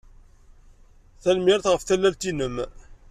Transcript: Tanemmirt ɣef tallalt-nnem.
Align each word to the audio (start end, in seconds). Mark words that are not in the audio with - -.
Tanemmirt 1.21 1.65
ɣef 1.71 1.81
tallalt-nnem. 1.83 2.55